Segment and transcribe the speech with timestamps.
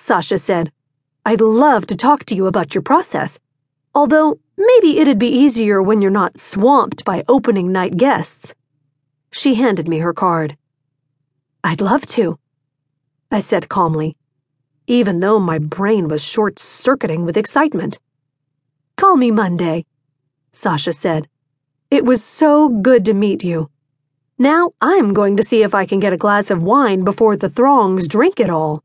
[0.00, 0.72] Sasha said.
[1.24, 3.38] I'd love to talk to you about your process.
[3.94, 8.54] Although, maybe it'd be easier when you're not swamped by opening night guests.
[9.30, 10.56] She handed me her card.
[11.62, 12.38] I'd love to,
[13.30, 14.16] I said calmly,
[14.86, 17.98] even though my brain was short circuiting with excitement.
[18.96, 19.84] Call me Monday,
[20.52, 21.28] Sasha said.
[21.90, 23.70] It was so good to meet you.
[24.38, 27.50] Now I'm going to see if I can get a glass of wine before the
[27.50, 28.82] throngs drink it all.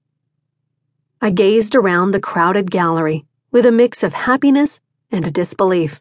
[1.25, 4.79] I gazed around the crowded gallery with a mix of happiness
[5.11, 5.99] and disbelief.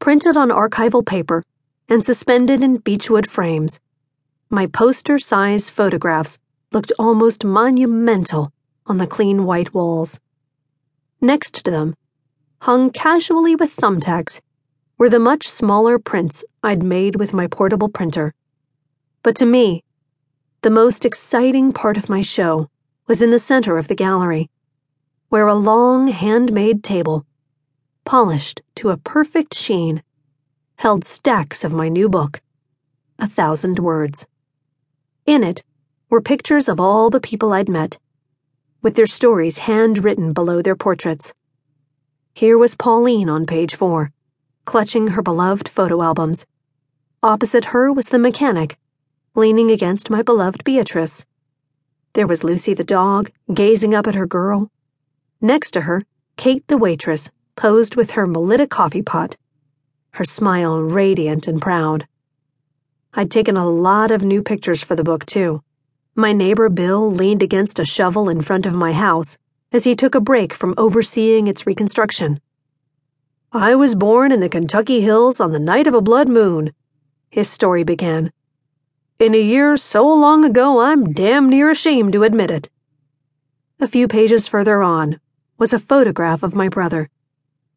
[0.00, 1.44] Printed on archival paper
[1.88, 3.78] and suspended in beechwood frames,
[4.48, 6.40] my poster size photographs
[6.72, 8.52] looked almost monumental
[8.88, 10.18] on the clean white walls.
[11.20, 11.94] Next to them,
[12.62, 14.40] hung casually with thumbtacks,
[14.98, 18.34] were the much smaller prints I'd made with my portable printer.
[19.22, 19.84] But to me,
[20.62, 22.68] the most exciting part of my show
[23.10, 24.48] was in the center of the gallery,
[25.30, 27.26] where a long handmade table,
[28.04, 30.00] polished to a perfect sheen,
[30.76, 32.40] held stacks of my new book,
[33.18, 34.28] A Thousand Words.
[35.26, 35.64] In it
[36.08, 37.98] were pictures of all the people I'd met,
[38.80, 41.34] with their stories handwritten below their portraits.
[42.32, 44.12] Here was Pauline on page four,
[44.66, 46.46] clutching her beloved photo albums.
[47.24, 48.78] Opposite her was the mechanic
[49.34, 51.26] leaning against my beloved Beatrice.
[52.14, 54.70] There was Lucy the dog, gazing up at her girl.
[55.40, 56.02] Next to her,
[56.36, 59.36] Kate the waitress, posed with her Melitta coffee pot,
[60.12, 62.08] her smile radiant and proud.
[63.14, 65.62] I'd taken a lot of new pictures for the book, too.
[66.16, 69.38] My neighbor Bill leaned against a shovel in front of my house
[69.72, 72.40] as he took a break from overseeing its reconstruction.
[73.52, 76.72] I was born in the Kentucky hills on the night of a blood moon,
[77.30, 78.32] his story began.
[79.20, 82.70] In a year so long ago, I'm damn near ashamed to admit it.
[83.78, 85.20] A few pages further on
[85.58, 87.10] was a photograph of my brother,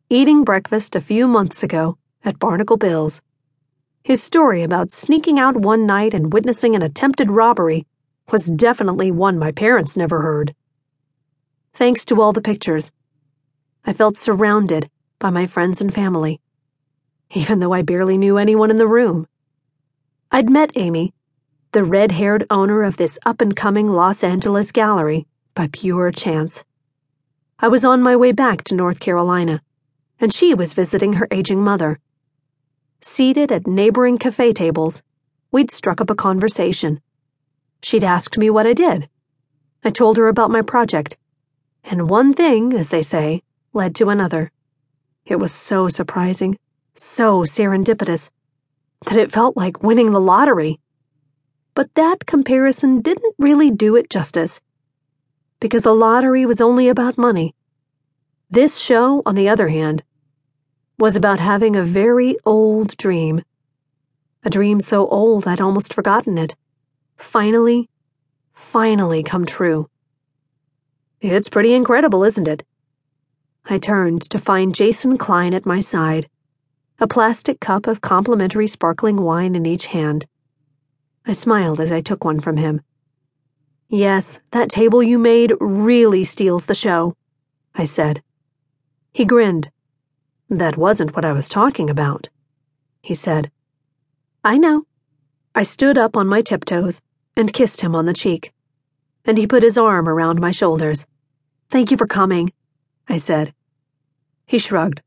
[0.09, 3.22] eating breakfast a few months ago at Barnacle Bill's.
[4.05, 7.85] His story about sneaking out one night and witnessing an attempted robbery
[8.31, 10.56] was definitely one my parents never heard.
[11.73, 12.89] Thanks to all the pictures,
[13.84, 14.89] I felt surrounded
[15.19, 16.39] by my friends and family,
[17.31, 19.28] even though I barely knew anyone in the room.
[20.31, 21.13] I'd met Amy
[21.73, 25.25] the red haired owner of this up and coming Los Angeles gallery,
[25.56, 26.63] by pure chance.
[27.57, 29.61] I was on my way back to North Carolina,
[30.19, 32.00] and she was visiting her aging mother.
[33.01, 35.01] Seated at neighboring cafe tables,
[35.51, 37.01] we'd struck up a conversation.
[37.81, 39.09] She'd asked me what I did.
[39.83, 41.17] I told her about my project,
[41.83, 43.41] and one thing, as they say,
[43.73, 44.51] led to another.
[45.25, 46.59] It was so surprising,
[46.94, 48.29] so serendipitous,
[49.07, 50.79] that it felt like winning the lottery.
[51.75, 54.61] But that comparison didn't really do it justice.
[55.59, 57.56] Because the lottery was only about money.
[58.50, 60.03] This show, on the other hand,
[61.00, 63.44] was about having a very old dream.
[64.44, 66.56] A dream so old I'd almost forgotten it.
[67.17, 67.89] Finally,
[68.53, 69.89] finally come true.
[71.22, 72.63] It's pretty incredible, isn't it?
[73.66, 76.29] I turned to find Jason Klein at my side,
[77.00, 80.25] a plastic cup of complimentary sparkling wine in each hand.
[81.25, 82.81] I smiled as I took one from him.
[83.88, 87.16] Yes, that table you made really steals the show,
[87.73, 88.22] I said.
[89.13, 89.69] He grinned.
[90.50, 92.29] That wasn't what I was talking about,
[93.01, 93.51] he said.
[94.44, 94.85] I know.
[95.56, 97.01] I stood up on my tiptoes
[97.38, 98.51] and kissed him on the cheek,
[99.23, 101.06] and he put his arm around my shoulders.
[101.69, 102.51] Thank you for coming,
[103.07, 103.53] I said.
[104.45, 105.01] He shrugged.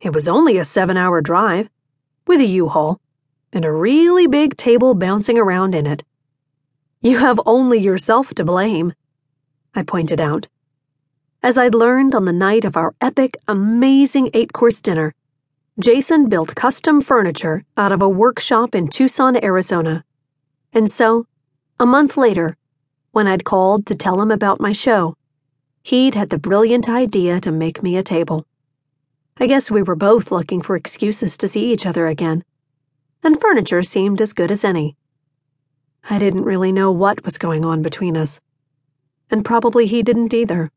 [0.00, 1.68] It was only a seven hour drive,
[2.26, 3.00] with a U haul
[3.52, 6.04] and a really big table bouncing around in it.
[7.00, 8.92] You have only yourself to blame,
[9.74, 10.48] I pointed out.
[11.42, 15.14] As I'd learned on the night of our epic, amazing eight course dinner,
[15.78, 20.04] Jason built custom furniture out of a workshop in Tucson, Arizona.
[20.72, 21.26] And so,
[21.78, 22.56] a month later,
[23.12, 25.16] when I'd called to tell him about my show,
[25.82, 28.46] he'd had the brilliant idea to make me a table.
[29.38, 32.44] I guess we were both looking for excuses to see each other again
[33.22, 34.96] and furniture seemed as good as any.
[36.08, 38.40] I didn't really know what was going on between us,
[39.30, 40.70] and probably he didn't either.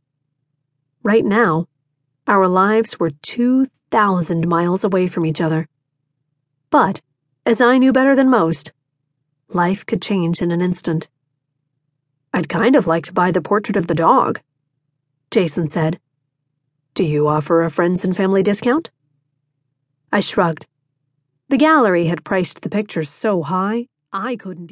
[1.02, 1.68] Right now,
[2.28, 5.68] our lives were 2,000 miles away from each other.
[6.70, 7.02] But,
[7.46, 8.72] as I knew better than most,
[9.50, 11.10] life could change in an instant.
[12.34, 14.42] I'd kind of like to buy the portrait of the dog,
[15.30, 16.00] Jason said.
[16.94, 18.92] Do you offer a friends and family discount?
[20.12, 20.68] I shrugged.
[21.50, 24.72] The gallery had priced the pictures so high, I couldn't